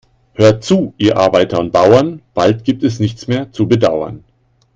[0.33, 4.23] Hört zu, ihr Arbeiter und Bauern, bald gibt es nichts mehr zu bedauern.